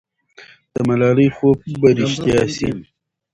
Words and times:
د 0.73 0.75
ملالۍ 0.87 1.29
خوب 1.35 1.59
به 1.81 1.89
رښتیا 1.99 2.41
سي. 2.55 2.69